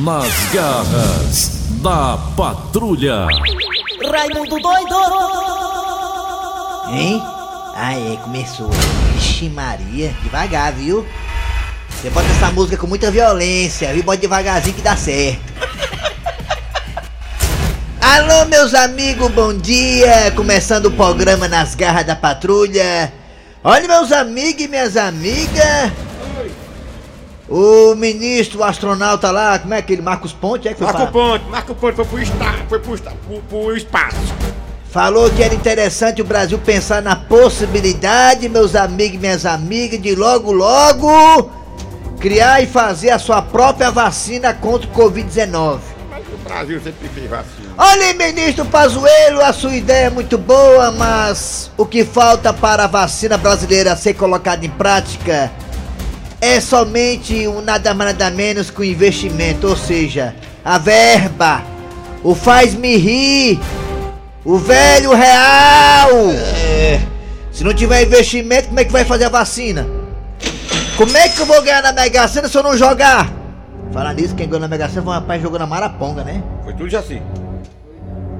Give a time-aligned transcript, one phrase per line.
[0.00, 1.50] Nas garras
[1.82, 3.26] da patrulha.
[4.08, 4.96] Raimundo doido!
[6.92, 7.20] Hein?
[7.76, 8.70] É, começou.
[9.14, 11.04] Vixe Maria, devagar, viu?
[11.90, 14.04] Você bota essa música com muita violência, viu?
[14.04, 15.40] Bota devagarzinho que dá certo.
[18.00, 20.30] Alô, meus amigos, bom dia!
[20.36, 23.12] Começando o programa Nas Garras da Patrulha.
[23.64, 26.07] Olha, meus amigos e minhas amigas.
[27.48, 30.02] O ministro, o astronauta lá, como é que ele?
[30.02, 32.34] Marcos Ponte, é que foi Marco pra- Ponte, Marco Ponte foi pro, esta,
[32.68, 34.16] foi pro, esta, pro, pro espaço.
[34.90, 40.14] Falou que era interessante o Brasil pensar na possibilidade, meus amigos e minhas amigas, de
[40.14, 41.50] logo logo
[42.20, 45.78] criar e fazer a sua própria vacina contra o Covid-19.
[46.10, 47.68] Mas o Brasil sempre fez vacina.
[47.78, 52.84] Olha, aí, ministro Pazuello, a sua ideia é muito boa, mas o que falta para
[52.84, 55.50] a vacina brasileira ser colocada em prática
[56.40, 61.62] é somente um nada mais nada menos que um investimento, ou seja, a verba,
[62.22, 63.60] o faz-me rir,
[64.44, 66.10] o velho real.
[66.56, 67.00] É,
[67.50, 69.86] se não tiver investimento, como é que vai fazer a vacina?
[70.96, 73.32] Como é que eu vou ganhar na Mega Sena se eu não jogar?
[73.92, 76.42] Falar nisso, quem ganhou na Mega Sena foi um rapaz jogando na Maraponga, né?
[76.64, 77.22] Foi tudo já assim.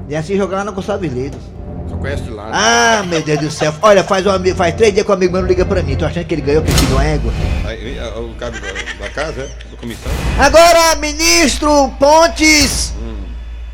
[0.07, 1.58] E assim jogar lá na Gonçalves Leiros.
[1.99, 2.45] Conhece lá.
[2.45, 2.49] né?
[2.53, 3.73] Ah, meu Deus do céu.
[3.81, 5.95] Olha, faz um faz três dias que o amigo meu não liga pra mim.
[5.95, 7.33] Tô achando que ele ganhou, que ele pediu uma égua.
[7.65, 9.47] Aí, aí, o cara da, casa, é?
[9.71, 10.11] Da comissão.
[10.39, 12.93] Agora, ministro Pontes,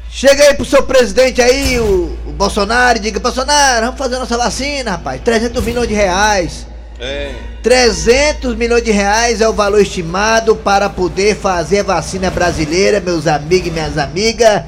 [0.10, 4.38] chega aí pro seu presidente aí, o, o Bolsonaro, e diga, Bolsonaro, vamos fazer nossa
[4.38, 5.22] vacina, rapaz.
[5.24, 6.68] 300 milhões de reais.
[7.00, 7.34] É.
[7.62, 13.28] 300 milhões de reais é o valor estimado para poder fazer a vacina brasileira, meus
[13.28, 14.64] amigos e minhas amigas.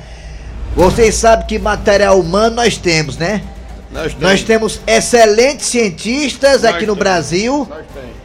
[0.78, 3.42] Vocês sabem que material humano nós temos, né?
[3.92, 4.22] Nós temos.
[4.22, 7.00] Nós temos excelentes cientistas Nós aqui no temos.
[7.00, 7.68] Brasil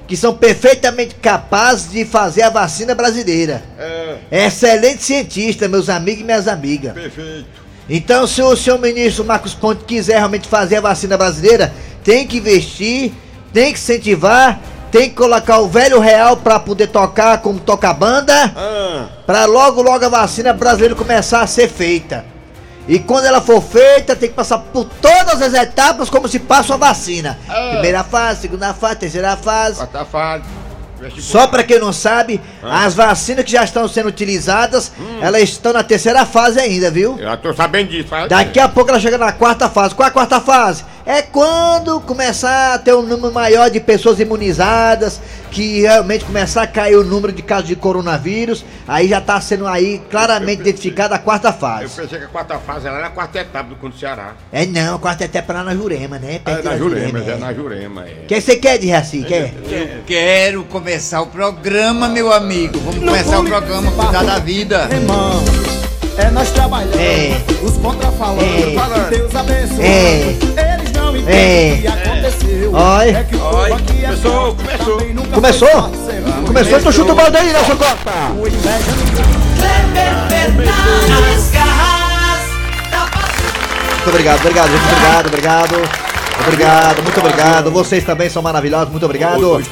[0.06, 3.62] que são perfeitamente capazes de fazer a vacina brasileira.
[3.78, 4.47] É.
[4.47, 6.92] Excelentes cientistas, meus amigos e minhas amigas.
[6.92, 7.47] Perfeito.
[7.89, 11.72] Então, se o senhor ministro Marcos Ponte quiser realmente fazer a vacina brasileira,
[12.05, 13.12] tem que investir,
[13.55, 14.60] tem que incentivar,
[14.91, 19.09] tem que colocar o velho real para poder tocar como toca banda, Ah.
[19.26, 22.31] para logo logo a vacina brasileira começar a ser feita.
[22.88, 26.75] E quando ela for feita, tem que passar por todas as etapas como se passa
[26.75, 27.38] a vacina.
[27.48, 27.70] Ah.
[27.72, 29.76] Primeira fase, segunda fase, terceira fase.
[29.76, 30.44] Quarta fase.
[31.19, 35.82] Só para quem não sabe, as vacinas que já estão sendo utilizadas, elas estão na
[35.82, 37.16] terceira fase ainda, viu?
[37.19, 38.10] Eu já tô sabendo disso.
[38.28, 39.94] Daqui a pouco ela chega na quarta fase.
[39.94, 40.84] Qual é a quarta fase?
[41.04, 45.20] É quando começar a ter um número maior de pessoas imunizadas,
[45.50, 49.66] que realmente começar a cair o número de casos de coronavírus, aí já tá sendo
[49.66, 52.00] aí claramente identificada a quarta Eu fase.
[52.00, 54.34] pensei que a quarta fase era a quarta etapa do Conto Ceará.
[54.52, 56.36] É não, a quarta etapa é lá na Jurema, né?
[56.36, 57.30] É Perto na Jurema, é.
[57.30, 58.04] é na Jurema.
[58.06, 58.22] É.
[58.22, 59.22] O que você quer de Raci?
[59.24, 59.52] Quer?
[59.70, 62.78] Eu quero começar o programa, meu amigo.
[62.78, 64.88] Vamos começar o programa Cuidar da Vida.
[64.90, 65.42] Irmão,
[66.16, 67.36] é nós trabalhando, É.
[67.62, 69.10] os contra falando, É.
[69.10, 69.84] Deus abençoe.
[69.84, 70.72] É.
[71.27, 71.75] É.
[71.75, 72.73] o que aconteceu.
[72.73, 73.09] Oi.
[73.11, 73.73] É que o povo Oi.
[73.73, 74.99] aqui Começou, começou.
[75.33, 75.93] Começou?
[76.47, 78.11] Começou, então chuta o balde aí, Nelson Costa!
[78.11, 78.33] Da
[83.95, 84.84] Muito obrigado, obrigado, gente.
[84.84, 86.01] Obrigado, obrigado.
[86.44, 87.70] Obrigado, muito obrigado.
[87.70, 89.56] Vocês também são maravilhosos, muito obrigado.
[89.56, 89.62] Um.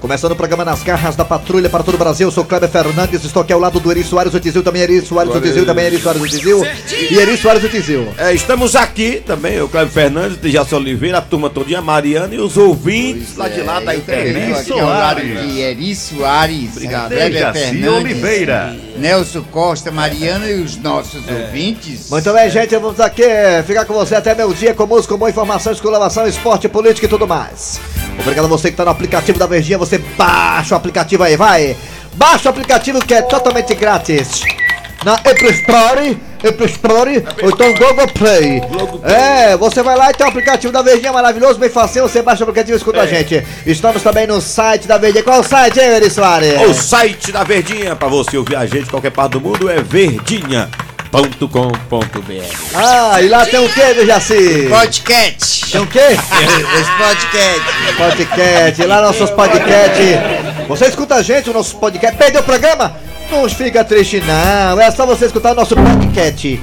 [0.00, 3.22] Começando o programa Nas Garras da Patrulha para todo o Brasil, eu sou Kleber Fernandes,
[3.24, 5.86] estou aqui ao lado do Eri Soares, o Tizil, também Eri Soares, o Tizil, também
[5.86, 6.64] Eri Soares, o Tizil,
[7.10, 8.08] e Eri Soares, o Tizil.
[8.16, 12.34] É, estamos aqui também, o Cleber Fernandes, de Jaci Oliveira, a turma todinha, a Mariana
[12.34, 14.72] e os ouvintes lá de lá da Eu internet.
[14.72, 17.10] ao lado de Eri Soares, Obrigado.
[17.10, 18.76] Kleber Fernandes, Oliveira.
[18.96, 22.08] Nelson Costa, Mariana e os nossos ouvintes.
[22.10, 23.24] Muito bem, gente, vamos aqui
[23.66, 27.08] ficar com você até meu dia com música, com boa informação, exclamação, esporte, política e
[27.08, 27.80] tudo mais.
[28.20, 31.76] Obrigado a você que está no aplicativo da Verdinha, você baixa o aplicativo aí, vai.
[32.14, 34.42] Baixa o aplicativo que é totalmente grátis.
[35.04, 36.16] Na Apple Store,
[36.48, 38.62] Apple Store, ou então Google Play.
[39.02, 42.42] É, você vai lá e tem o aplicativo da Verdinha maravilhoso, bem facinho, você baixa
[42.42, 43.44] o aplicativo e escuta a gente.
[43.66, 45.24] Estamos também no site da Verdinha.
[45.24, 46.60] Qual é o site, hein, Eri Soares?
[46.68, 49.80] O site da Verdinha, para você ouvir a gente em qualquer parte do mundo, é
[51.12, 52.56] verdinha.com.br.
[52.74, 54.68] Ah, e lá tem o que, meu Jaci?
[54.68, 55.70] Podcast.
[55.70, 56.00] Tem o quê?
[56.08, 57.96] Os podcasts.
[57.96, 60.66] Podcast, lá nossos podcasts.
[60.68, 62.16] Você escuta a gente, o nosso podcast.
[62.16, 62.96] Perdeu o programa?
[63.30, 64.80] Não fica triste, não.
[64.80, 66.60] É só você escutar o nosso podcast.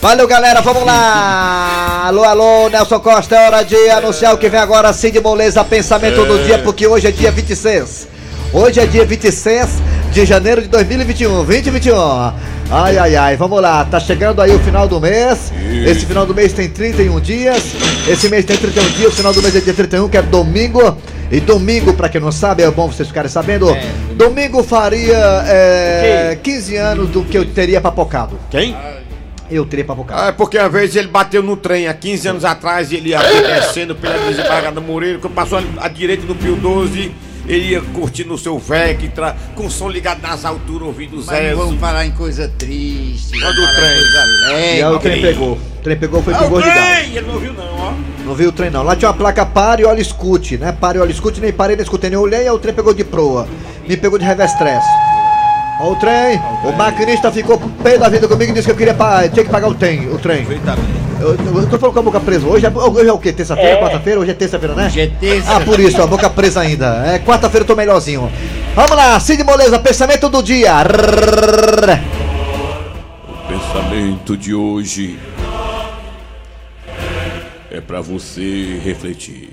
[0.00, 0.60] Valeu, galera.
[0.60, 2.04] Vamos lá.
[2.06, 3.36] Alô, alô, Nelson Costa.
[3.36, 4.92] É hora de anunciar o que vem agora.
[4.92, 8.08] Cid Moleza, pensamento do dia, porque hoje é dia 26.
[8.52, 9.68] Hoje é dia 26
[10.12, 11.44] de janeiro de 2021.
[11.44, 12.53] 2021.
[12.76, 13.36] Ai, ai, ai.
[13.36, 13.84] Vamos lá.
[13.84, 15.52] Tá chegando aí o final do mês.
[15.86, 17.72] Esse final do mês tem 31 dias.
[18.08, 19.12] Esse mês tem 31 dias.
[19.12, 20.98] O final do mês é dia 31, que é domingo.
[21.30, 23.68] E domingo, pra quem não sabe, é bom vocês ficarem sabendo.
[24.16, 28.40] Domingo faria é, 15 anos do que eu teria papocado.
[28.50, 28.76] Quem?
[29.48, 30.20] Eu teria papocado.
[30.20, 33.10] Ah, é porque uma vez ele bateu no trem há 15 anos atrás e ele
[33.10, 33.20] ia
[33.62, 37.14] descendo pela desembargada Moreira, quando passou à direita no Pio 12,
[37.46, 41.54] ele ia curtindo o seu Vectra, com o som ligado nas alturas, ouvindo o Zé.
[41.54, 43.38] vamos falar em coisa triste.
[43.38, 43.94] Vamos o trem.
[44.00, 44.18] Coisa
[44.50, 44.96] E aí alegre.
[44.96, 45.52] o trem pegou.
[45.54, 47.16] O trem pegou, foi Ah, pro o Gordo trem!
[47.16, 47.92] Ele não ouviu não, ó.
[48.24, 48.82] Não viu o trem não.
[48.82, 50.72] Lá tinha uma placa pare e olha escute, né?
[50.72, 53.04] Pare e olha escute, nem parei, nem escutei, nem olhei, aí o trem pegou de
[53.04, 53.46] proa.
[53.86, 54.84] Me pegou de revestress.
[55.80, 58.94] Ó o trem, o maquinista ficou pé da vida comigo e disse que eu queria
[59.32, 60.46] tinha que pagar o trem, o trem.
[61.20, 62.46] Eu, eu, tô falando com a boca presa.
[62.46, 63.32] Hoje é, hoje é o quê?
[63.32, 64.20] Terça-feira, quarta-feira?
[64.20, 64.86] Hoje é terça-feira, né?
[64.86, 65.56] Hoje é terça.
[65.56, 67.04] Ah, por isso, a boca presa ainda.
[67.06, 68.30] É quarta-feira eu tô melhorzinho.
[68.74, 70.74] Vamos lá, Cid Moleza, pensamento do dia.
[73.48, 75.18] Pensamento de hoje
[77.70, 79.50] é pra você refletir.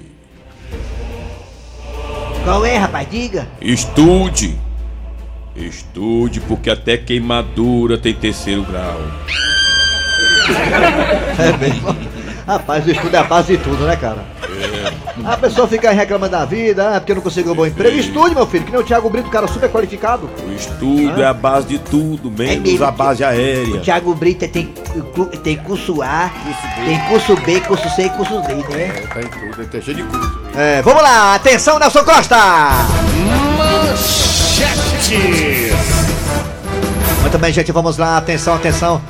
[2.43, 3.07] Qual é, rapaz?
[3.09, 3.47] Diga.
[3.59, 4.55] Estude.
[5.55, 8.99] Estude, porque até queimadura tem terceiro grau.
[11.37, 11.95] É mesmo.
[12.47, 14.25] Rapaz, o estudo é a base de tudo, né, cara?
[15.23, 17.95] A pessoa fica reclamando da vida, ah, porque não conseguiu um bom emprego.
[17.97, 20.29] Estude, meu filho, que nem o Thiago Brito, cara super qualificado.
[20.47, 22.85] O estudo é a base de tudo, menos mesmo.
[22.85, 23.79] a base aérea.
[23.81, 24.73] Thiago Brito tem,
[25.43, 26.31] tem curso A,
[26.85, 28.87] tem curso B, curso C e curso D, né?
[29.13, 30.39] Tá em tudo, tá cheio de curso.
[30.55, 32.37] É, vamos lá, atenção, Nelson Costa!
[37.21, 39.01] Muito bem, gente, vamos lá, atenção, atenção.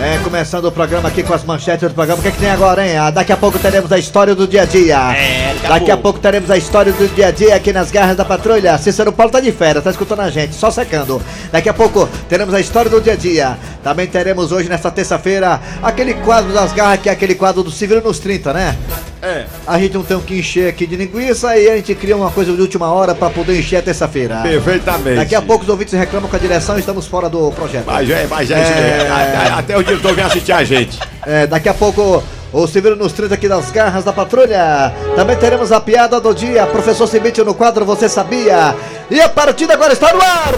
[0.00, 2.18] É, começando o programa aqui com as manchetes do programa.
[2.18, 2.96] O que, é que tem agora, hein?
[2.96, 4.96] Ah, daqui a pouco teremos a história do dia a dia.
[5.14, 8.24] É, daqui a pouco teremos a história do dia a dia aqui nas garras da
[8.24, 8.78] patrulha.
[8.78, 11.20] Cícero Paulo tá de férias, tá escutando a gente, só secando.
[11.52, 13.58] Daqui a pouco teremos a história do dia a dia.
[13.84, 18.00] Também teremos hoje, nesta terça-feira, aquele quadro das garras, que é aquele quadro do Civil
[18.02, 18.78] nos 30, né?
[19.22, 22.16] É, A gente não tem o que encher aqui de linguiça e a gente cria
[22.16, 24.36] uma coisa de última hora pra poder encher a terça-feira.
[24.42, 25.16] perfeitamente.
[25.16, 27.84] Daqui a pouco os ouvintes reclamam com a direção e estamos fora do projeto.
[27.86, 28.98] Mas é, mas é, isso É.
[28.98, 29.14] mesmo.
[29.14, 30.98] Até- Até o diretor vem assistir a gente.
[31.26, 32.22] É, daqui a pouco
[32.52, 34.92] o Civil nos 30 aqui das garras da patrulha.
[35.14, 38.74] Também teremos a piada do dia, professor Cimite no quadro Você Sabia?
[39.10, 40.54] E a partida agora está no ar!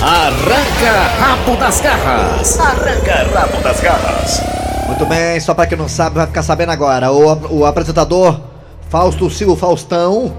[0.00, 2.58] Arranca rabo das garras.
[2.58, 4.40] Arranca rabo das garras.
[4.86, 7.10] Muito bem, só pra quem não sabe, vai ficar sabendo agora.
[7.12, 8.40] O, o apresentador
[8.88, 10.34] Fausto Silva Faustão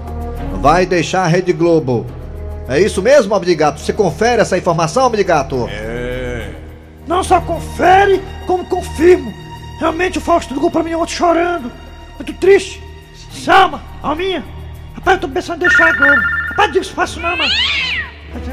[0.60, 2.06] vai deixar a Rede Globo.
[2.68, 3.80] É isso mesmo, Abdigato?
[3.80, 5.68] Você confere essa informação, Abdigato?
[7.06, 9.32] Não só confere, como confirmo.
[9.80, 11.70] Realmente o Fausto ligou pra mim ontem chorando.
[12.16, 12.82] Muito triste.
[13.32, 14.44] Salma, Alminha.
[14.94, 16.20] Rapaz, eu tô pensando em deixar a Globo.
[16.50, 17.50] Rapaz, diga isso fácil não, mano.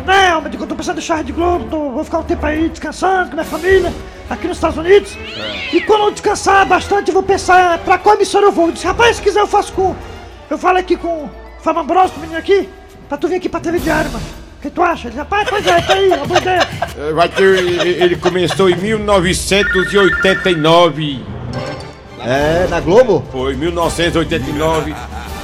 [0.05, 1.65] Não, mas digo, eu tô pensando em a Rede Globo.
[1.69, 3.91] Tô, vou ficar um tempo aí descansando com minha família.
[4.29, 5.17] Aqui nos Estados Unidos.
[5.73, 8.67] E quando eu descansar bastante, eu vou pensar pra qual emissora eu vou.
[8.67, 9.95] Eu disse, rapaz, se quiser eu faço com...
[10.49, 11.29] Eu falo aqui com o
[11.59, 12.69] Fábio Ambrosio, o menino aqui.
[13.09, 14.23] Pra tu vir aqui pra TV Diário, mano.
[14.57, 15.07] O que tu acha?
[15.07, 16.67] Ele disse, rapaz, pois é, tá aí, uma boa ideia.
[16.97, 17.59] É, Vai ter,
[18.01, 21.21] ele começou em 1989.
[22.19, 23.23] É, na Globo?
[23.31, 24.95] Foi 1989.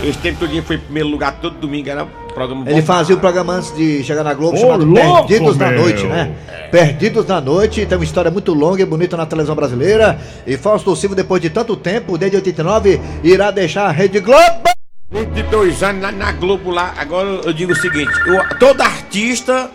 [0.04, 2.70] Esse tempo todinho foi em primeiro lugar todo domingo, era programa.
[2.70, 5.82] Ele fazia o programa antes de chegar na Globo Ô, chamado louco, Perdidos na meu.
[5.82, 6.32] Noite, né?
[6.72, 10.20] Perdidos na Noite, tem uma história muito longa e bonita na televisão brasileira.
[10.48, 14.70] E Fausto Silva, depois de tanto tempo, desde 89, irá deixar a Rede Globo.
[15.12, 16.94] 22 anos na, na Globo lá.
[16.98, 19.70] Agora eu digo o seguinte: eu- todo artista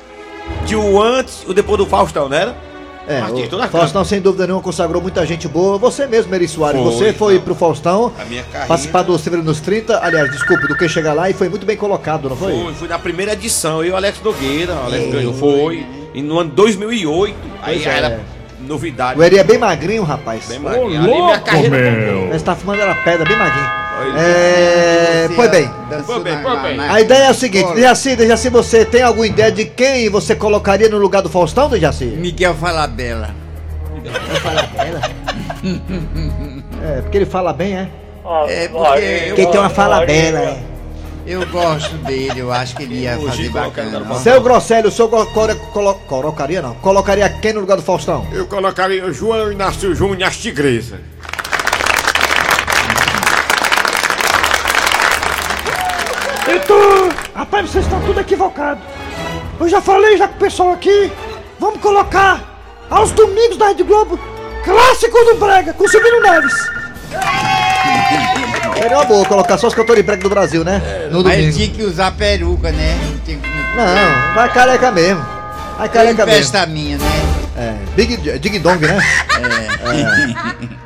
[0.64, 2.56] tinha o antes e o depois do Faustão, não era?
[3.08, 5.79] É, o Faustão, sem dúvida nenhuma, consagrou muita gente boa.
[5.79, 7.43] Você mesmo, Eri Soares, Foi, você foi não.
[7.43, 11.13] pro Faustão, A minha carreira- participar do Severo nos 30, aliás, desculpe, do que chegar
[11.13, 12.53] lá, e foi muito bem colocado, não foi?
[12.53, 15.86] Foi, fui na primeira edição, eu e o Alex Nogueira, o Alex ganhou, foi.
[16.15, 17.96] E no ano 2008, aí Pois é.
[17.98, 18.20] era
[18.67, 19.20] novidade.
[19.20, 20.46] O Eri é bem magrinho, rapaz.
[20.48, 20.86] Bem Ô, magrinho.
[20.98, 22.29] Ali minha louco, carreira meu.
[22.32, 23.85] Mas tá fumando era pedra, bem magrinho.
[24.19, 25.29] É.
[25.34, 25.70] Pois bem.
[26.05, 26.81] Foi bem, foi bem.
[26.81, 30.88] A ideia é a seguinte, Jaci, Jaci, você tem alguma ideia de quem você colocaria
[30.88, 32.05] no lugar do Faustão, do Jaci?
[32.05, 33.34] Miguel Falabella.
[36.82, 37.88] É, porque ele fala bem, é?
[38.48, 40.58] É porque Quem tem uma fala bela, é.
[41.26, 44.15] eu gosto dele, eu acho que ele ia fazer bacana.
[44.19, 46.74] Seu Grosselio, o senhor colo- colo- colo- colocaria não?
[46.76, 48.26] Colocaria quem no lugar do Faustão?
[48.32, 51.00] Eu colocaria o João Inácio Júnior as Tigresa.
[56.67, 57.08] Tô.
[57.34, 58.82] Rapaz, vocês estão tudo equivocados.
[59.58, 61.10] Eu já falei já com o pessoal aqui.
[61.58, 62.41] Vamos colocar
[62.91, 64.19] aos domingos da Rede Globo
[64.65, 66.53] Clássico do Brega com Silvino Neves.
[68.79, 70.81] Seria uma boa colocar só os cantores brega do Brasil, né?
[71.10, 71.56] No Mas ele domingo.
[71.56, 72.98] tinha que usar peruca, né?
[73.24, 75.24] Tinha que- Não, vai careca mesmo.
[75.79, 76.38] Vai careca mesmo.
[76.41, 77.05] festa minha, né?
[77.56, 78.98] É, Big Dig Dong, né?
[79.88, 80.67] É,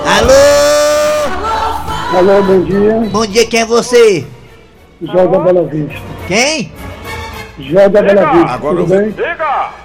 [0.07, 0.33] Alô?
[2.17, 3.09] Alô, bom dia.
[3.11, 4.25] Bom dia, quem é você?
[5.03, 5.99] Joga Bela Vista.
[6.29, 6.73] Quem?
[7.59, 9.15] Joga Bela Vista, Agora tudo eu bem?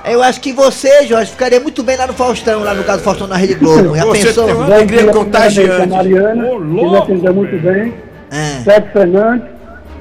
[0.06, 3.04] Eu acho que você, Jorge, ficaria muito bem lá no Faustão, lá no caso do
[3.04, 3.96] Faustão na Rede Globo.
[3.96, 4.46] Já Você pensou?
[4.46, 5.84] tem uma- alegria contagiante.
[5.84, 7.94] a Mariana, que me atendeu muito bem.
[8.32, 9.48] Ah, Sérgio Fernandes,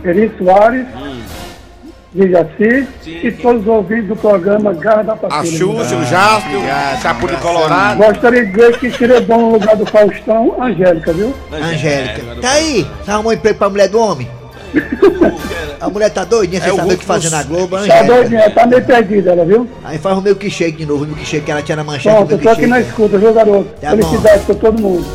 [0.04, 0.87] Eri Soares,
[2.12, 5.44] Dijaci e todos os ouvintes do programa Garra da A Patrulha.
[5.59, 6.61] Xuxa, o Jaspion,
[7.02, 7.99] Chapuri Colorado.
[8.04, 11.35] Gostaria de dizer que seria bom no lugar do Faustão, Angélica, viu?
[11.52, 12.23] Angélica.
[12.40, 12.87] Tá aí?
[13.04, 14.28] Você arrumou um emprego pra mulher do homem?
[15.81, 18.14] A mulher tá doidinha, sem É o saber o que fazer na Globo, Tá Angélica.
[18.14, 19.69] doidinha, tá meio perdida ela, viu?
[19.85, 22.33] Aí faz o milkshake de novo, o milkshake que ela tinha na manchete do Pronto,
[22.33, 23.69] eu tô aqui na escuta, viu, garoto?
[23.81, 25.07] Tá Felicidade pra todo mundo.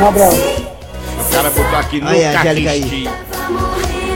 [0.00, 0.36] Um abraço.
[0.36, 3.08] O cara botou aqui no Aí, Angélica aí.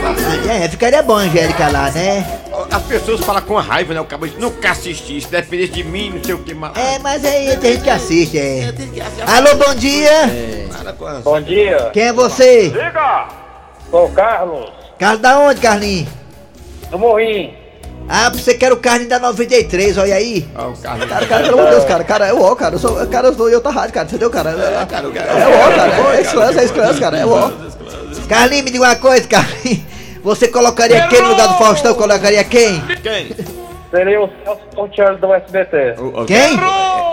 [0.03, 2.25] Ah, é, ficaria bom a Angélica lá, né?
[2.69, 4.01] As pessoas falam com raiva, né?
[4.01, 6.75] O cabo diz, nunca assisti, se dependesse de mim, não sei o que mais.
[6.75, 8.73] É, mas aí tem gente que assiste, é.
[9.25, 10.11] Alô, bom dia!
[10.73, 12.69] As- Bom dia, Quem é você?
[12.69, 13.27] Diga!
[13.91, 16.07] Sou o Carlos, Carlos da onde, Carlinhos?
[16.89, 17.53] do Morrinho.
[18.09, 20.45] Ah, você quer o Carlinhos da 93, olha aí.
[20.55, 21.05] Ah, o Carlos.
[21.07, 23.27] Cara, cara, pelo amor de Deus, cara, cara, é o ó, cara, eu sou, cara,
[23.27, 24.49] eu sou em outra rádio, cara, entendeu, cara?
[24.51, 27.31] É, Cara, o cara- é o ó, cara, é exclância, é exclância, cara, é o
[27.31, 27.51] ó.
[28.27, 29.79] Carlinhos, me diga uma coisa, Carlinhos.
[30.23, 31.93] Você colocaria quem no lugar do Faustão?
[31.95, 32.79] Colocaria quem?
[33.01, 33.35] Quem?
[33.89, 35.95] Seria o Celso Portioli do SBT.
[35.97, 36.59] O- o- Quem?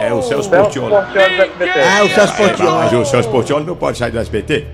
[0.01, 0.91] É o Celso Celso Portioli.
[0.95, 1.81] Portioli do SBT.
[1.81, 2.97] Ah, o Celso É, mas Portioli.
[2.97, 4.67] o Celso Portioli não pode sair do SBT?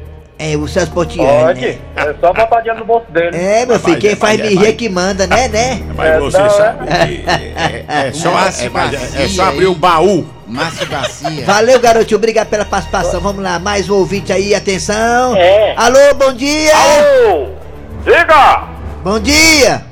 [0.47, 1.79] É, o Celso Portioli, Pode, né?
[1.97, 3.35] é só botar dinheiro no bolso dele.
[3.35, 4.49] É, meu filho, quem faz vai.
[4.51, 5.83] rir é que manda, né, né?
[5.97, 6.93] Mas É, você não, sabe que
[7.31, 10.27] é, é só, é, é- é só abrir o baú.
[10.47, 11.47] Márcio Garcia.
[11.47, 13.23] Valeu, garotinho, obrigado pela participação.
[13.23, 15.35] Vamos lá, mais um ouvinte aí, atenção.
[15.35, 15.73] É.
[15.79, 16.73] Alô, bom dia!
[16.77, 17.49] Alô!
[18.05, 18.65] Diga!
[19.03, 19.83] Bom dia!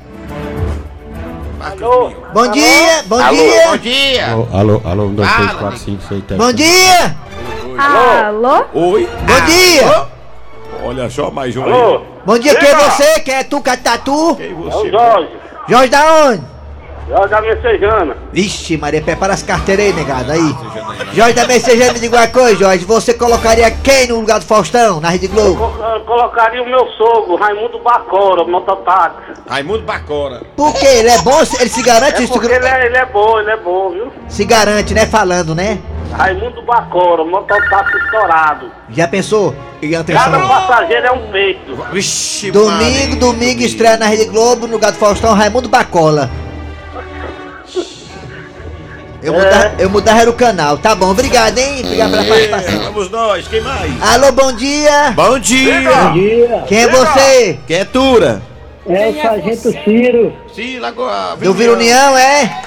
[1.60, 2.12] Alô!
[2.34, 3.02] Bom dia!
[3.06, 3.68] Bom dia!
[3.68, 4.26] Bom dia.
[4.52, 6.36] Alô, alô, um, dois, três, quatro, cinco, seis, sete.
[6.36, 7.16] Bom dia!
[7.78, 8.64] Alô?
[8.74, 9.08] Oi?
[9.26, 10.11] Bom dia!
[10.84, 11.96] Olha só, mais um Alô!
[11.98, 12.04] aí.
[12.24, 13.20] Bom dia, quem é você?
[13.20, 14.36] Quem é tu, Catatu?
[14.36, 14.90] Quem É o você?
[14.90, 15.28] Jorge.
[15.68, 16.42] Jorge da onde?
[17.08, 18.16] Jorge da Messejana.
[18.32, 20.56] Vixe, Maria, prepara as carteiras aí, negado, aí.
[21.12, 22.84] Jorge da Messejana, me diga uma coisa, Jorge.
[22.84, 25.56] Você colocaria quem no lugar do Faustão, na Rede Globo?
[25.56, 29.16] Co- Colocaria o meu sogro, Raimundo Bacora, mototáxi.
[29.48, 30.42] Raimundo Bacora.
[30.56, 30.86] Por quê?
[30.86, 31.38] Ele é bom?
[31.60, 32.20] Ele se garante?
[32.20, 34.12] É isso- porque ele é, ele é bom, ele é bom, viu?
[34.28, 35.06] Se garante, né?
[35.06, 35.78] Falando, né?
[36.16, 38.70] Raimundo Bacora, mototáxi estourado.
[38.90, 39.54] Já pensou?
[39.80, 40.48] E Cada atenção.
[40.48, 41.74] passageiro é um peito.
[41.92, 46.30] Vixe, Domingo, domingo, estreia na Rede Globo, no lugar do Faustão, Raimundo Bacola.
[49.22, 50.76] Eu, mudar, eu mudar era o canal.
[50.78, 51.80] Tá bom, obrigado, hein?
[51.84, 52.92] Obrigado pela É, participação.
[52.92, 54.02] vamos nós, quem mais?
[54.02, 55.12] Alô, bom dia!
[55.14, 55.80] Bom dia!
[56.12, 56.64] dia.
[56.66, 57.58] Quem é você?
[57.64, 58.42] Quem é Tura?
[58.84, 60.32] É o Sargento Ciro.
[60.52, 61.36] Sim, Lagoa.
[61.40, 62.62] Do Vila União, é?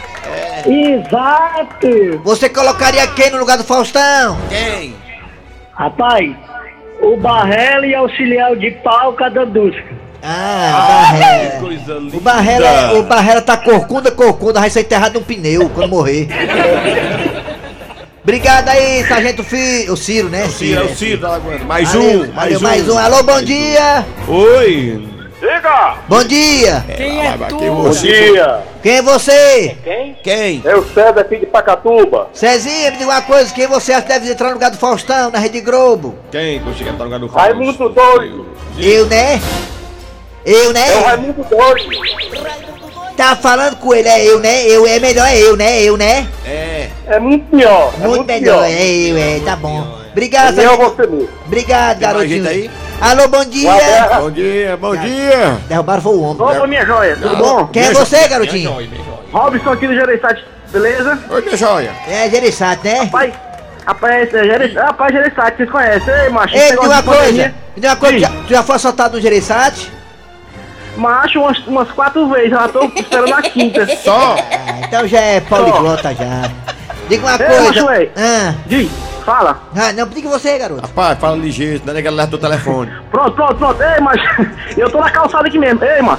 [0.65, 2.21] Exato.
[2.23, 4.37] Você colocaria quem no lugar do Faustão?
[4.49, 4.95] Quem?
[5.73, 6.33] Rapaz,
[7.01, 9.83] o Barrela e auxiliar de pau cada dusca.
[10.23, 11.59] Ah, o Barrela.
[11.59, 12.17] Coisa linda.
[12.17, 16.27] O Barrela, é- o Barrela tá corcunda, corcunda, vai ser enterrado num pneu quando morrer.
[18.23, 19.85] Obrigado aí, Sargento Fi...
[19.87, 20.47] O Ciro, né?
[20.47, 21.59] Ciro, é o Ciro da Lagoa.
[21.59, 22.63] Mais Valeu, um, valeu, mais um.
[22.63, 22.97] mais um.
[22.97, 24.03] Alô, bom dia!
[24.27, 25.07] Oi.
[25.39, 25.97] Diga!
[26.07, 26.85] Bom dia!
[26.95, 27.57] Quem é tu?
[27.57, 28.63] Bom dia!
[28.81, 29.75] Quem é você?
[29.83, 30.17] Quem?
[30.23, 30.61] Quem?
[30.63, 32.29] É o César aqui de Pacatuba.
[32.33, 35.29] Cezinha, me diga uma coisa, quem você acha que deve entrar no lugar do Faustão,
[35.31, 36.15] na Rede Globo?
[36.31, 36.59] Quem?
[36.61, 38.47] Quando chegar no lugar do Raimundo doido.
[38.79, 39.41] Eu, né?
[40.45, 40.93] Eu, né?
[40.93, 42.55] É o Raimundo doido.
[43.17, 44.65] Tá falando com ele, é eu, né?
[44.67, 45.81] Eu, é melhor é eu, né?
[45.81, 46.27] Eu, né?
[46.45, 46.89] É.
[47.07, 47.93] É muito pior.
[47.95, 48.71] É Muito muito melhor, pior.
[48.71, 49.97] é eu, é, tá bom.
[50.11, 51.27] Obrigado, mesmo.
[51.45, 52.43] Obrigado, Tem mais garotinho.
[52.43, 52.71] gente aí?
[53.01, 53.71] Alô, bom dia!
[54.19, 55.57] Bom dia, bom dia.
[55.67, 56.41] Derrubaram foi o homem.
[56.57, 57.67] Opa, minha joia, tudo bom?
[57.67, 58.71] Quem é você, garotinho?
[58.71, 59.19] minha joia, minha joia.
[59.31, 61.19] Robson aqui do Gereissati, beleza?
[61.29, 61.91] Oi, minha joia.
[62.07, 62.99] É, Gereissati, né?
[63.03, 63.33] Rapaz,
[63.85, 66.55] rapaz, é Gereissati, rapaz, Gereissati, vocês conhecem, ei, macho?
[66.55, 67.43] Ei, me uma coisa.
[67.47, 69.91] Me diga uma coisa, já, tu já foi assaltado no Gereissati?
[70.97, 73.85] Macho, umas, umas quatro vezes, já tô esperando a quinta.
[74.03, 74.35] Só?
[74.37, 76.49] Ah, então já é poliglota já.
[77.09, 77.83] Diga uma Ei, coisa.
[77.83, 78.09] macho.
[78.15, 78.89] Ah, Diz,
[79.25, 79.57] fala.
[79.75, 80.81] ah, não, diga você, garoto.
[80.81, 82.91] Rapaz, fala ligeiro, não é que ela leva teu telefone.
[83.11, 83.81] Pronto, pronto, pronto.
[83.81, 84.21] Ei, mas
[84.77, 85.83] eu tô na calçada aqui mesmo.
[85.83, 86.17] Ei, mano,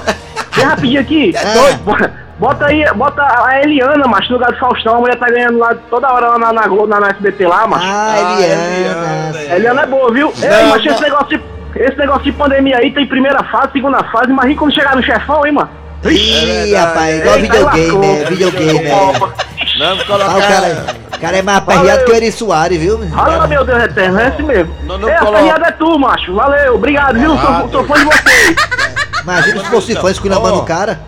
[0.53, 1.33] vem rapidinho aqui.
[1.37, 1.77] É doido?
[1.83, 4.97] Bo- Bota aí, bota a Eliana, macho, no lugar do Faustão.
[4.97, 7.65] A mulher tá ganhando lá toda hora lá na, na Globo, na, na SBT lá,
[7.65, 7.83] macho.
[7.87, 9.53] Ah, Eliana.
[9.53, 10.31] A Eliana é boa, viu?
[10.43, 10.93] Ei, Não, macho, não.
[10.93, 11.43] esse negócio, de,
[11.81, 15.01] esse negócio de pandemia aí tem primeira fase, segunda fase, mas e quando chegar no
[15.01, 15.69] chefão, hein, mano?
[16.05, 18.03] Ih, rapaz, igual Eita, videogame, lascou.
[18.03, 18.89] é, videogame,
[19.77, 19.79] é.
[19.79, 20.47] Não, Ah, o colocar.
[20.47, 22.99] cara, o cara é mais aperreado que o Eri Soares, viu?
[23.09, 24.73] Fala, meu Deus eterno, é esse mesmo.
[24.83, 25.37] Não, não Ei, a coloca.
[25.39, 26.33] ferreada é tu, macho.
[26.35, 27.37] Valeu, obrigado, viu?
[27.37, 28.55] Sou, sou fã de vocês.
[29.23, 30.99] Imagina se fosse fã esculhambando o cara.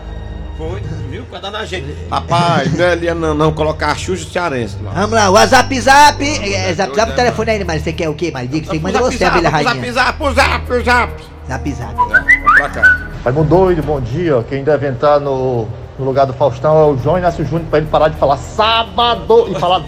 [0.58, 1.24] Foi, viu?
[1.30, 1.96] Vai dar na gente.
[2.10, 4.90] Rapaz, não é Eliana, não, não, colocar a Xuxa cearense lá.
[4.92, 6.22] Vamos lá, o Zap Zap.
[6.22, 8.98] É, zap Zap o telefone aí, mas você quer o quê, mas diga, você manda
[8.98, 9.92] você, abelha rainha.
[9.92, 11.12] Zap, zap, zap, zap.
[11.48, 11.94] Zap Zap.
[11.96, 12.98] Vai pra cá.
[13.24, 14.44] Raimundo doido, bom dia.
[14.48, 15.66] Quem deve entrar no,
[16.00, 19.48] no lugar do Faustão é o João Inácio Júnior pra ele parar de falar sábado
[19.50, 19.84] e falar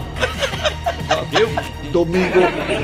[1.91, 2.39] Domingo.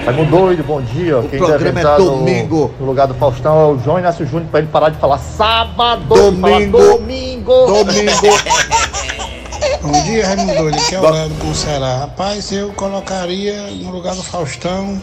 [0.06, 1.22] Raimundo doido, bom dia.
[1.30, 2.72] Quem deve programa é entrar no, domingo.
[2.80, 6.04] no lugar do Faustão é o João Inácio Júnior pra ele parar de falar sábado
[6.06, 6.38] Domingo.
[6.38, 7.66] e falar domingo.
[7.68, 8.38] Domingo.
[9.82, 10.78] Bom dia, Raimundo Doido.
[10.78, 11.98] Aqui é o Léo do Pulseira.
[11.98, 15.02] Rapaz, eu colocaria no lugar do Faustão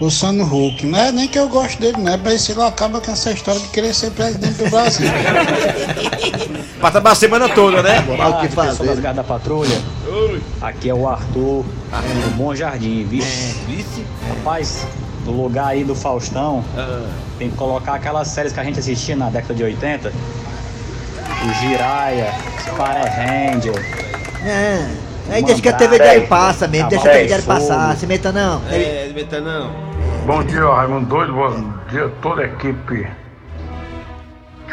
[0.00, 0.84] Luciano Huck.
[0.86, 3.30] Não é nem que eu gosto dele, não é pra esse lá acaba com essa
[3.30, 5.08] história de querer ser presidente do Brasil.
[6.84, 8.04] Pra trabalhar a semana toda, né?
[8.06, 8.68] o que fazer.
[8.72, 9.80] Pessoal das garras da patrulha.
[10.60, 13.58] Aqui é o Arthur, do Bom Jardim, vice.
[13.66, 14.04] Vice?
[14.28, 14.86] Rapaz,
[15.24, 16.62] no lugar aí do Faustão,
[17.38, 20.12] tem que colocar aquelas séries que a gente assistia na década de 80.
[20.12, 22.34] O Jiraya,
[22.76, 23.82] Power Ranger.
[24.44, 24.86] É.
[25.30, 28.30] Aí deixa que a TV diário passa mesmo, deixa a TV diário passar, se meta
[28.30, 28.60] não.
[28.70, 29.70] É, não meta não.
[30.26, 31.32] Bom dia, Raimundo Doido.
[31.32, 33.23] Bom dia a toda a equipe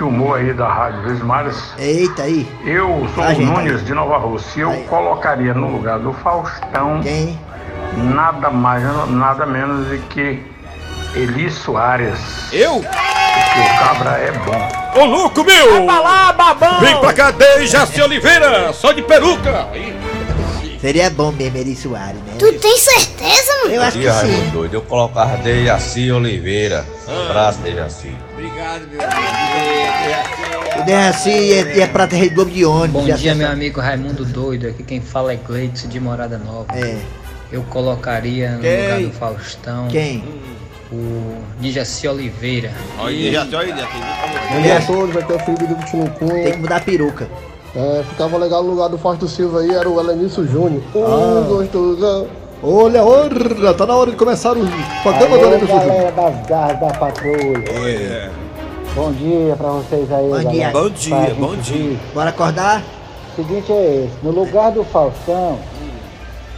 [0.01, 1.73] de humor aí da Rádio Vesmares.
[1.77, 2.51] Eita aí.
[2.65, 4.61] Eu sou o gente, Nunes de Nova Rússia.
[4.61, 7.39] Eu colocaria no lugar do Faustão Quem?
[7.97, 10.43] nada mais, nada menos do que
[11.13, 12.17] Eli Soares.
[12.51, 12.81] Eu?
[12.81, 14.99] Porque o cabra é bom.
[14.99, 15.71] Ô louco meu!
[15.71, 16.79] Vai pra lá, babão!
[16.79, 19.67] Vem pra cá, Dejaci Oliveira, só de peruca!
[20.81, 22.33] Seria bom mesmo, Eri Soares, né?
[22.39, 23.75] Tu tem certeza, mano?
[23.75, 24.31] Eu acho que Dia, sim.
[24.31, 24.73] Raimundo doido.
[24.73, 26.83] Eu colocava Dejaci Oliveira.
[27.07, 27.25] Ah.
[27.29, 28.11] Abraço, Dejaci.
[28.33, 28.99] Obrigado, meu
[30.81, 33.03] O Dejaci é, é pra Rede Globo de ônibus.
[33.05, 34.69] Bom dia, meu amigo Raimundo Doido.
[34.69, 36.65] Aqui quem fala é Gleitson de Morada Nova.
[36.75, 36.97] É.
[37.51, 38.81] Eu colocaria no Quem?
[38.81, 40.23] lugar do Faustão Quem?
[40.91, 42.71] o Dijaci Oliveira.
[42.97, 43.93] Olha, Dejaci, olha, Dejaci.
[44.51, 46.27] Bom dia a todos, vai ter o filho do Tinucum.
[46.27, 47.29] Tem que mudar a peruca.
[47.75, 50.81] É, ficava legal no lugar do Fausto Silva aí, era o Elenício Júnior.
[50.93, 51.45] Um Ah.
[51.47, 52.27] gostosão.
[52.63, 54.67] Olha, olha, tá na hora de começar o
[55.01, 56.11] programa do Elenício Júnior.
[56.11, 58.31] das garras da patrulha.
[58.93, 60.49] Bom dia pra vocês aí, Bom galera.
[60.51, 60.69] dia.
[60.71, 61.97] Bom dia, bom dia.
[62.13, 62.83] Bora acordar?
[63.31, 65.57] O seguinte é esse, no lugar do Faustão,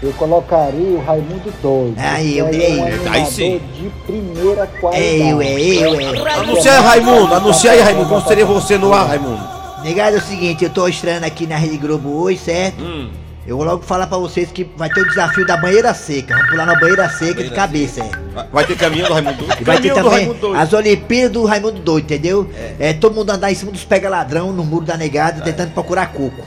[0.01, 1.95] eu colocaria o Raimundo Doido.
[1.99, 3.61] Aí, eu, Ele é um Aí sim.
[3.79, 5.07] de primeira qualidade.
[5.21, 6.33] É eu, é eu, é.
[6.39, 9.52] Anuncia aí, Raimundo, anuncia aí, Raimundo, como seria você no ar, Raimundo?
[9.83, 12.81] Negado é o seguinte, eu tô estreando aqui na Rede Globo hoje, certo?
[12.83, 13.09] Hum.
[13.45, 16.33] Eu vou logo falar pra vocês que vai ter o desafio da banheira seca.
[16.33, 18.45] Vamos pular na banheira seca de cabeça, é.
[18.53, 19.65] Vai- ter caminhão do Raimundo Doido?
[19.65, 22.49] Vai ter também as Olimpíadas do Raimundo Doido, entendeu?
[22.79, 22.93] É.
[22.93, 26.41] todo mundo andar em cima dos pega-ladrão no muro da negada tentando procurar coco.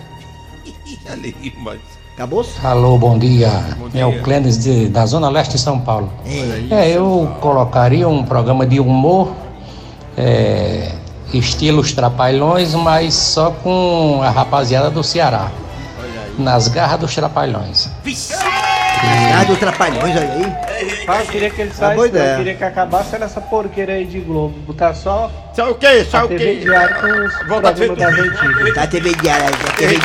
[1.13, 1.79] Ali, mas...
[2.15, 2.47] Acabou?
[2.65, 3.51] Alô, bom dia.
[3.93, 4.01] dia.
[4.01, 6.11] É o Clênis de- da Zona Leste de São Paulo.
[6.71, 6.87] É.
[6.89, 9.33] É, eu colocaria um programa de humor,
[10.17, 10.93] é,
[11.33, 15.51] estilos trapalhões, mas só com a rapaziada do Ceará.
[16.39, 17.89] Nas garras dos trapalhões.
[19.39, 20.53] Ah, dos trapalhões, olha aí.
[21.09, 22.37] Ah, eu queria que ele Uma saísse, eu ideia.
[22.37, 24.59] queria que acabasse nessa porqueira aí de Globo.
[24.61, 26.05] Botar só Só o quê?
[26.11, 26.61] Só o TV quê?
[26.65, 28.75] diário com os Volta a programas TV das antigas.
[28.75, 29.99] Tá TV diária, tá TV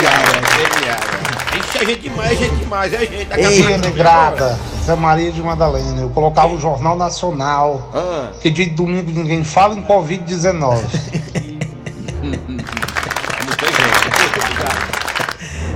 [1.68, 3.26] Isso é gente demais, é gente demais, é gente.
[3.26, 6.02] Daqui Ei, Negrada, Zé Maria de Madalena.
[6.02, 7.90] Eu colocava o Jornal Nacional.
[7.94, 8.30] Ah.
[8.42, 10.80] Que dia de domingo ninguém fala em Covid-19.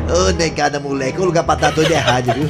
[0.08, 1.20] Ô, negada, moleque.
[1.20, 2.50] O lugar pra estar doido é rádio, viu?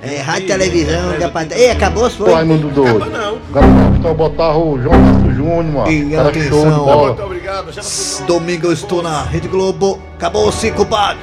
[0.00, 1.46] É, rádio e televisão, lugar pra...
[1.56, 2.32] Ei, acabou, foi?
[2.32, 3.02] Raimundo doido.
[3.02, 3.66] Agora
[3.98, 4.98] então botava o João
[5.34, 5.90] Júnior, mano.
[5.90, 7.06] E Era show de atenção, bola.
[7.08, 8.26] Muito obrigado.
[8.26, 10.00] Domingo eu estou na Rede Globo.
[10.16, 11.18] Acabou-se, compadre.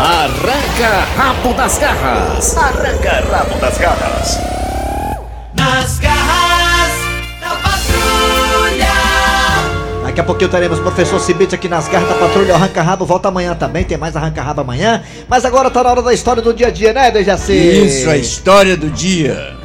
[0.00, 2.56] Arranca rabo das garras.
[2.56, 4.38] Arranca rabo das garras.
[5.56, 6.92] Nas garras
[7.40, 8.86] da patrulha.
[10.04, 13.04] Daqui a pouquinho teremos professor Cibite aqui nas garras da patrulha Arranca Rabo.
[13.04, 15.02] Volta amanhã também, tem mais Arranca Rabo amanhã.
[15.28, 17.52] Mas agora tá na hora da história do dia a dia, né, Dejaci?
[17.52, 19.56] Isso, a história do dia.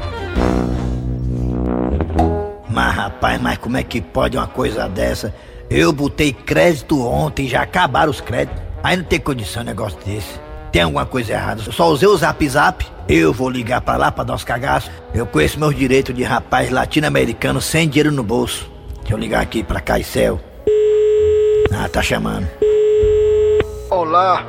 [2.67, 5.31] Mas rapaz, mas como é que pode uma coisa dessa?
[5.69, 8.62] Eu botei crédito ontem, já acabaram os créditos.
[8.83, 10.37] Aí não tem condição negócio desse.
[10.69, 11.61] Tem alguma coisa errada.
[11.65, 12.85] Eu só usei o zap zap.
[13.07, 14.91] Eu vou ligar pra lá pra dar uns cagaços.
[15.13, 18.69] Eu conheço meus direitos de rapaz latino-americano sem dinheiro no bolso.
[18.99, 20.41] Deixa eu ligar aqui pra Caicel.
[21.73, 22.47] Ah, tá chamando.
[23.89, 24.43] Olá,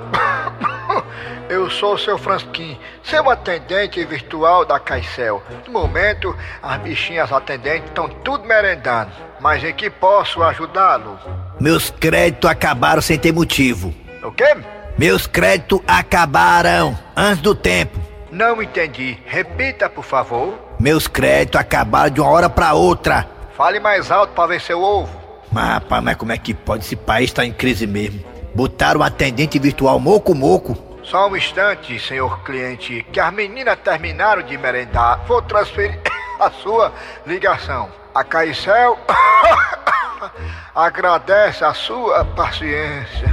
[1.48, 5.42] eu sou o seu Fransquim, seu atendente virtual da Caicel.
[5.66, 11.18] No momento, as bichinhas atendentes estão tudo merendando, mas em que posso ajudá-lo?
[11.60, 13.94] Meus créditos acabaram sem ter motivo.
[14.24, 14.56] O quê?
[14.96, 18.00] Meus créditos acabaram antes do tempo.
[18.30, 19.18] Não entendi.
[19.26, 20.58] Repita, por favor.
[20.80, 23.28] Meus créditos acabaram de uma hora pra outra.
[23.54, 25.12] Fale mais alto pra ver se eu ouvo.
[25.52, 26.84] Mas rapaz, mas como é que pode?
[26.84, 28.24] Esse país tá em crise mesmo.
[28.54, 30.76] Botaram um atendente virtual moco moco.
[31.02, 35.20] Só um instante, senhor cliente, que as meninas terminaram de merendar.
[35.26, 36.00] Vou transferir
[36.40, 36.92] a sua
[37.26, 37.90] ligação.
[38.14, 38.98] A Caicel
[40.74, 43.28] agradece a sua paciência.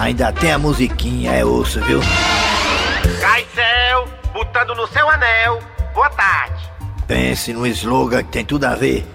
[0.00, 2.00] Ainda tem a musiquinha, é osso, viu?
[3.20, 5.60] Caicel, botando no seu anel.
[5.92, 6.70] Boa tarde.
[7.06, 9.06] Pense no slogan que tem tudo a ver.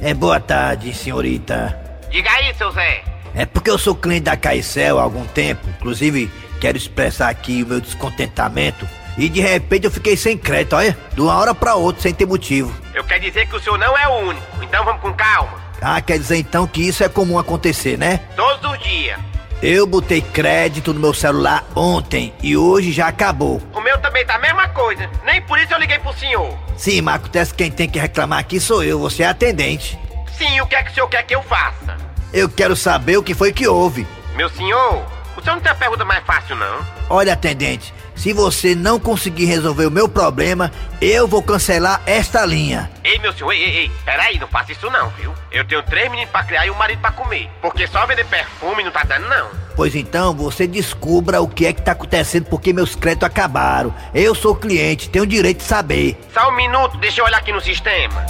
[0.00, 1.78] É boa tarde, senhorita.
[2.10, 3.04] Diga aí, seu Zé.
[3.36, 6.28] É porque eu sou cliente da Caicel há algum tempo, inclusive
[6.60, 8.84] quero expressar aqui o meu descontentamento.
[9.16, 12.26] E de repente eu fiquei sem crédito, olha, de uma hora pra outra, sem ter
[12.26, 12.74] motivo.
[12.92, 15.62] Eu quero dizer que o senhor não é o único, então vamos com calma.
[15.80, 18.18] Ah, quer dizer então que isso é comum acontecer, né?
[18.34, 19.31] Todos os dias.
[19.62, 23.62] Eu botei crédito no meu celular ontem e hoje já acabou.
[23.72, 25.08] O meu também tá a mesma coisa.
[25.24, 26.58] Nem por isso eu liguei pro senhor.
[26.76, 29.96] Sim, mas acontece que quem tem que reclamar aqui sou eu, você é atendente.
[30.36, 31.96] Sim, o que é que o senhor quer que eu faça?
[32.32, 34.04] Eu quero saber o que foi que houve.
[34.34, 35.04] Meu senhor,
[35.36, 36.84] o senhor não tem a pergunta mais fácil, não?
[37.08, 40.70] Olha, atendente, se você não conseguir resolver o meu problema,
[41.00, 42.90] eu vou cancelar esta linha.
[43.02, 45.34] Ei, meu senhor, ei, ei, ei, peraí, não faça isso não, viu?
[45.50, 47.50] Eu tenho três meninos pra criar e um marido pra comer.
[47.60, 49.48] Porque só vender perfume não tá dando, não.
[49.74, 53.94] Pois então, você descubra o que é que tá acontecendo porque meus créditos acabaram.
[54.14, 56.18] Eu sou cliente, tenho o direito de saber.
[56.32, 58.24] Só um minuto, deixa eu olhar aqui no sistema.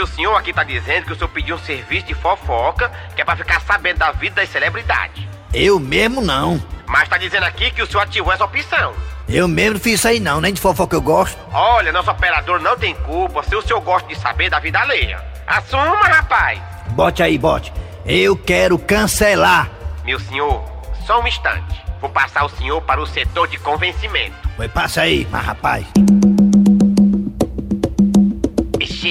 [0.00, 3.24] Meu senhor aqui tá dizendo que o senhor pediu um serviço de fofoca que é
[3.24, 5.22] pra ficar sabendo da vida das celebridades.
[5.52, 6.58] Eu mesmo não.
[6.86, 8.94] Mas tá dizendo aqui que o senhor ativou essa opção.
[9.28, 11.38] Eu mesmo não fiz isso aí não, nem de fofoca eu gosto.
[11.52, 15.22] Olha, nosso operador não tem culpa se o senhor gosta de saber da vida alheia.
[15.46, 16.58] Assuma, rapaz.
[16.92, 17.70] Bote aí, bote.
[18.06, 19.68] Eu quero cancelar.
[20.02, 20.64] Meu senhor,
[21.06, 21.78] só um instante.
[22.00, 24.48] Vou passar o senhor para o setor de convencimento.
[24.56, 25.84] Foi, passa aí, mas rapaz.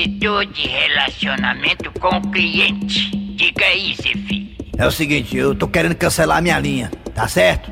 [0.10, 3.16] Setor de relacionamento com o cliente.
[3.36, 4.58] Diga aí, Zefi.
[4.76, 7.72] É o seguinte, eu tô querendo cancelar a minha linha, tá certo?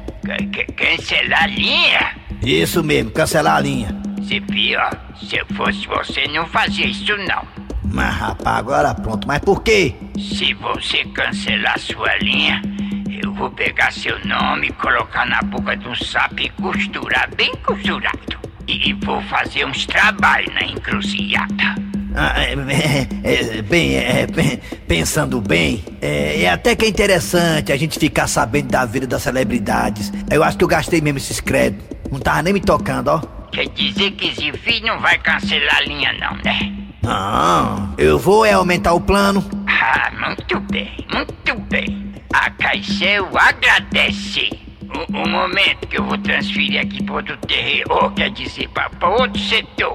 [0.76, 2.15] Cancelar a linha?
[2.43, 3.89] Isso mesmo, cancelar a linha.
[4.21, 7.43] Zefi, ó, se eu fosse você, não fazia isso não.
[7.84, 9.95] Mas rapaz, agora pronto, mas por quê?
[10.17, 12.62] Se você cancelar sua linha,
[13.10, 18.38] eu vou pegar seu nome, colocar na boca do sapo e costurar bem costurado.
[18.67, 21.96] E vou fazer uns trabalhos na encruzilhada.
[22.19, 22.53] Ah, é,
[23.23, 27.99] é, é, bem, é, bem, pensando bem, é, é, até que é interessante a gente
[27.99, 30.12] ficar sabendo da vida das celebridades.
[30.27, 31.86] Eu acho que eu gastei mesmo esses créditos.
[32.12, 33.21] Não tava nem me tocando, ó.
[33.51, 36.73] Quer dizer que esse filho não vai cancelar a linha não, né?
[37.03, 39.47] Não, eu vou é aumentar o plano.
[39.67, 42.13] Ah, muito bem, muito bem.
[42.34, 44.66] A Caicel agradece.
[44.89, 49.10] Um, um, momento que eu vou transferir aqui para outro terreno, ou quer dizer, para
[49.10, 49.93] outro setor.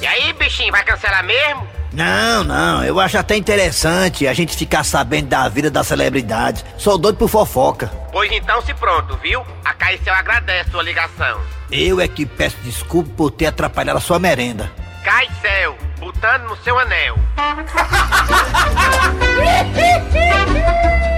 [0.00, 1.66] E aí, bichinho, vai cancelar mesmo?
[1.92, 6.64] Não, não, eu acho até interessante a gente ficar sabendo da vida das celebridades.
[6.76, 7.90] Sou doido por fofoca.
[8.12, 9.42] Pois então se pronto, viu?
[9.64, 11.40] A Caicel agradece sua ligação.
[11.70, 14.70] Eu é que peço desculpa por ter atrapalhado a sua merenda.
[15.02, 17.18] Caicel, botando no seu anel.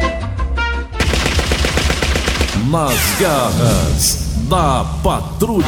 [2.70, 5.64] Nas garras da patrulha.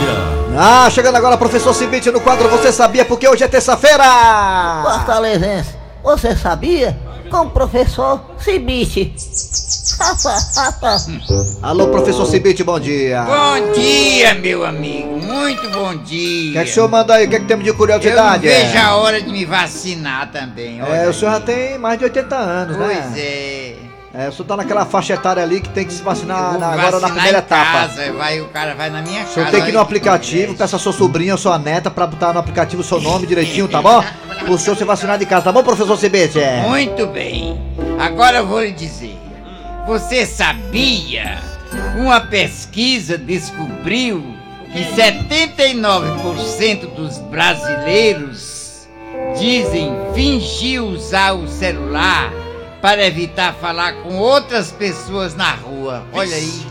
[0.57, 4.05] Ah, chegando agora, professor Cibite no quadro Você Sabia Porque hoje é terça-feira.
[4.85, 6.97] Fortalezense, você sabia?
[7.29, 9.13] Com o professor Cibite.
[11.61, 13.23] Alô, professor Cibite, bom dia.
[13.23, 15.19] Bom dia, meu amigo.
[15.21, 16.51] Muito bom dia.
[16.51, 17.27] O que, é que o senhor manda aí?
[17.27, 18.47] O que, é que temos de curiosidade?
[18.47, 20.81] Eu não vejo a hora de me vacinar também.
[20.81, 23.03] É, o senhor já tem mais de 80 anos, pois né?
[23.03, 23.82] Pois é.
[24.15, 26.91] É, o senhor tá naquela faixa etária ali que tem que se vacinar na, agora
[26.91, 27.73] vacinar na primeira etapa.
[27.73, 29.57] Casa, vai, o cara vai na minha O senhor casa.
[29.57, 32.39] tem que ir no aplicativo, peça a sua sobrinha ou sua neta pra botar no
[32.39, 34.05] aplicativo o seu nome direitinho, tá bom?
[34.49, 36.39] O senhor se vacinar de casa, tá bom, professor Cibite?
[36.39, 36.63] É.
[36.69, 37.59] Muito bem.
[37.99, 39.19] Agora eu vou lhe dizer.
[39.87, 41.39] Você sabia?
[41.97, 44.23] Uma pesquisa descobriu
[44.73, 48.87] que 79% dos brasileiros
[49.39, 52.31] dizem fingir usar o celular
[52.83, 56.03] para evitar falar com outras pessoas na rua.
[56.13, 56.67] Olha aí.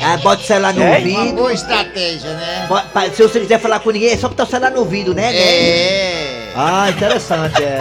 [0.00, 1.20] Ah, bota o celular no É ouvido.
[1.20, 2.68] uma boa estratégia, né?
[3.12, 5.22] Se você quiser falar com ninguém, é só botar o celular no ouvido, né?
[5.32, 5.36] né?
[5.36, 6.52] É.
[6.54, 7.78] Ah, interessante, é.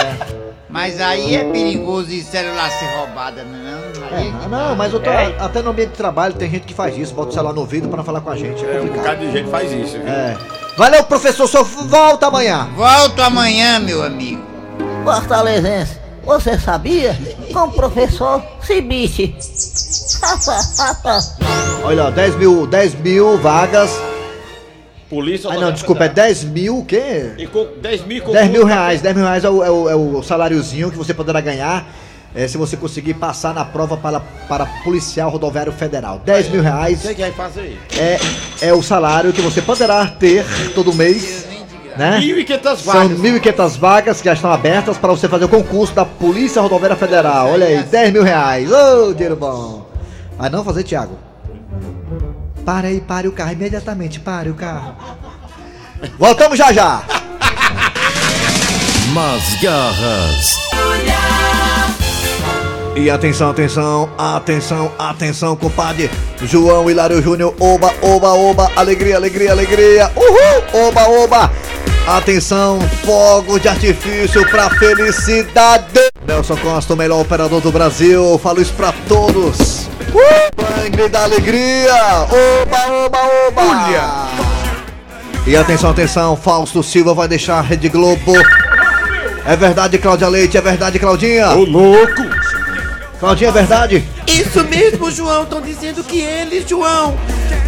[0.67, 4.33] Mas aí é perigoso e celular ser roubado, não é?
[4.43, 7.13] Ah, não, mas eu tô, até no ambiente de trabalho tem gente que faz isso,
[7.13, 8.65] bota o celular no ouvido pra não falar com a gente.
[8.65, 8.97] É Um complicado.
[9.03, 10.07] bocado de gente faz isso, viu?
[10.09, 10.35] É.
[10.75, 12.67] Valeu, professor, só volta amanhã.
[12.75, 14.43] Volto amanhã, meu amigo.
[15.03, 17.15] Fortalezense, você sabia?
[17.53, 19.35] Com o professor Cibite.
[21.83, 23.91] Olha, ó, 10 mil, 10 mil vagas.
[25.09, 26.27] Polícia Ah, não, desculpa, é Federal.
[26.29, 27.31] 10 mil o quê?
[27.37, 29.95] E com 10 mil 10 mil reais, 10 mil reais é o, é o, é
[29.95, 31.87] o saláriozinho que você poderá ganhar
[32.33, 36.19] é, se você conseguir passar na prova para, para policial rodoviário federal.
[36.25, 37.79] 10 mil reais Você que vai fazer?
[37.97, 38.17] é,
[38.67, 41.44] é o salário que você poderá ter todo mês,
[41.97, 42.19] né?
[42.21, 43.19] 1.500 São vagas.
[43.19, 47.49] 1.500 vagas que já estão abertas para você fazer o concurso da Polícia Rodoviária Federal.
[47.49, 48.71] Olha aí, 10 mil reais.
[48.71, 49.85] Ô, dinheiro bom.
[50.37, 51.17] Vai não fazer, Thiago?
[52.65, 54.95] Pare aí, pare o carro imediatamente, pare o carro.
[56.17, 57.03] Voltamos já já.
[59.13, 60.57] Nas garras
[62.95, 66.09] E atenção, atenção, atenção, atenção, compadre.
[66.41, 70.11] João Hilário Júnior, oba, oba, oba, alegria, alegria, alegria.
[70.15, 71.51] Uhul, oba, oba.
[72.07, 75.99] Atenção, fogo de artifício pra felicidade.
[76.27, 78.39] Nelson Costa, o melhor operador do Brasil.
[78.43, 79.87] Falo isso pra todos.
[80.13, 81.93] Uh, sangue da alegria.
[82.61, 84.29] Oba, oba, oba.
[85.47, 88.33] E atenção, atenção, Fausto Silva vai deixar a Rede Globo.
[89.43, 91.49] É verdade, Cláudia Leite, é verdade, Claudinha.
[91.51, 92.21] Ô, louco.
[93.19, 94.07] Claudinha, é verdade?
[94.27, 95.43] Isso mesmo, João.
[95.43, 97.17] Estão dizendo que ele, João,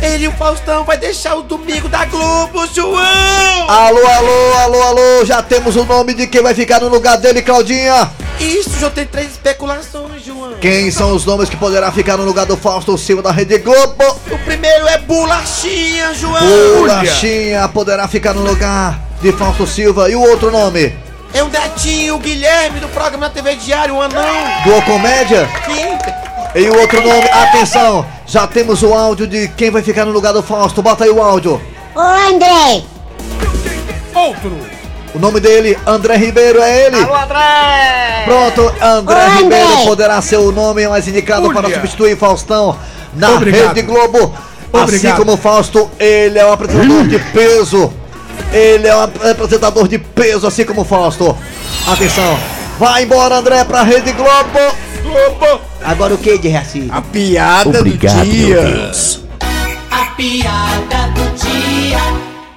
[0.01, 3.69] ele e o Faustão vai deixar o domingo da Globo, João!
[3.69, 7.41] Alô, alô, alô, alô, já temos o nome de quem vai ficar no lugar dele,
[7.41, 8.09] Claudinha.
[8.39, 10.53] Isso, já tem três especulações, João.
[10.61, 14.03] Quem são os nomes que poderá ficar no lugar do Fausto Silva da Rede Globo?
[14.31, 16.39] O primeiro é Bolachinha, João!
[16.79, 20.09] Bolachinha poderá ficar no lugar de Fausto Silva.
[20.09, 20.95] E o outro nome?
[21.33, 24.23] É o Netinho, o Guilherme, do programa da TV Diário, o Anão.
[24.63, 25.49] Do Comédia?
[25.65, 26.26] Sim.
[26.55, 30.33] E o outro nome, atenção, já temos o áudio de quem vai ficar no lugar
[30.33, 30.81] do Fausto.
[30.81, 31.61] Bota aí o áudio.
[31.95, 32.83] Ô André!
[34.15, 34.57] Outro.
[35.13, 36.95] O nome dele, André Ribeiro, é ele?
[36.95, 38.23] Alô, André!
[38.25, 39.37] Pronto, André André!
[39.41, 42.77] Ribeiro poderá ser o nome mais indicado para substituir Faustão
[43.13, 43.67] na Obrigado.
[43.67, 44.33] Rede Globo.
[44.73, 45.17] Assim Obrigado.
[45.17, 47.93] como o Fausto, ele é um apresentador de peso.
[48.51, 51.35] Ele é um apresentador de peso, assim como o Fausto.
[51.87, 52.37] Atenção,
[52.77, 54.59] vai embora, André, pra Rede Globo.
[55.07, 55.61] Globo.
[55.83, 56.87] Agora o que de Raci?
[56.91, 58.61] A piada Obrigado, do dia.
[58.61, 59.23] meu Deus.
[59.91, 61.99] A piada do dia.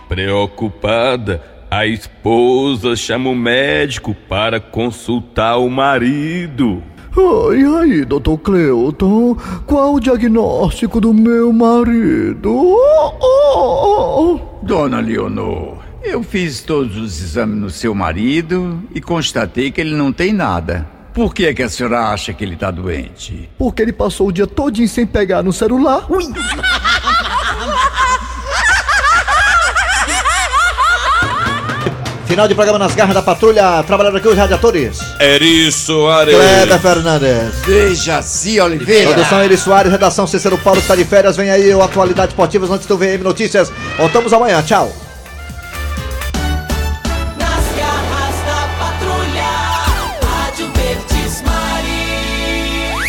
[0.08, 6.82] Preocupada, a esposa chama o médico para consultar o marido.
[7.16, 9.36] Ah, e aí, doutor Cleuton?
[9.66, 12.52] Qual o diagnóstico do meu marido?
[12.52, 14.40] Oh, oh, oh.
[14.64, 20.12] Dona Leonor, eu fiz todos os exames no seu marido e constatei que ele não
[20.12, 20.86] tem nada.
[21.12, 23.48] Por que, é que a senhora acha que ele está doente?
[23.58, 26.06] Porque ele passou o dia todinho sem pegar no celular.
[26.08, 26.24] Ui.
[32.30, 33.82] Final de programa nas garras da patrulha.
[33.82, 35.00] Trabalhando aqui os radiadores.
[35.18, 36.36] Eri Soares.
[36.36, 37.60] Kleber Fernandes.
[37.66, 39.12] Dejaci Oliveira.
[39.12, 41.36] Produção Eri Soares, redação Cícero Paulo que está de férias.
[41.36, 43.72] Vem aí o Atualidades Esportivas antes do VM Notícias.
[43.98, 44.62] Voltamos amanhã.
[44.62, 44.92] Tchau.